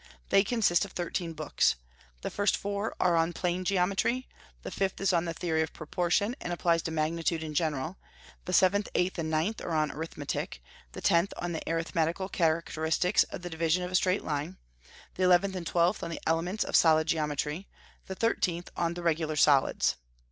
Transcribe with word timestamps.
They 0.29 0.43
consist 0.43 0.83
of 0.83 0.93
thirteen 0.93 1.33
books. 1.33 1.75
The 2.23 2.31
first 2.31 2.57
four 2.57 2.95
are 2.99 3.15
on 3.15 3.33
plane 3.33 3.63
geometry; 3.63 4.27
the 4.63 4.71
fifth 4.71 4.99
is 4.99 5.13
on 5.13 5.25
the 5.25 5.33
theory 5.35 5.61
of 5.61 5.73
proportion, 5.73 6.35
and 6.41 6.51
applies 6.51 6.81
to 6.81 6.91
magnitude 6.91 7.43
in 7.43 7.53
general; 7.53 7.99
the 8.45 8.51
seventh, 8.51 8.89
eighth, 8.95 9.19
and 9.19 9.29
ninth 9.29 9.61
are 9.61 9.75
on 9.75 9.91
arithmetic; 9.91 10.63
the 10.93 11.01
tenth 11.01 11.33
on 11.37 11.51
the 11.51 11.61
arithmetical 11.69 12.29
characteristics 12.29 13.25
of 13.25 13.43
the 13.43 13.49
division 13.51 13.83
of 13.83 13.91
a 13.91 13.95
straight 13.95 14.23
line; 14.23 14.57
the 15.17 15.23
eleventh 15.23 15.55
and 15.55 15.67
twelfth 15.67 16.01
on 16.03 16.09
the 16.09 16.21
elements 16.25 16.63
of 16.63 16.75
solid 16.75 17.05
geometry; 17.05 17.67
the 18.07 18.15
thirteenth 18.15 18.71
on 18.75 18.95
the 18.95 19.03
regular 19.03 19.35
solids. 19.35 19.97